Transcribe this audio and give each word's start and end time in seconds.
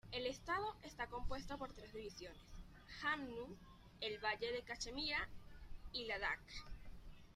El 0.11 0.25
estado 0.25 0.75
está 0.81 1.05
compuesto 1.05 1.59
por 1.59 1.71
tres 1.73 1.93
divisiones: 1.93 2.41
Jammu, 3.03 3.55
el 3.99 4.17
Valle 4.17 4.51
de 4.51 4.63
Cachemira 4.63 5.27
y 5.93 6.05
Ladakh. 6.05 6.41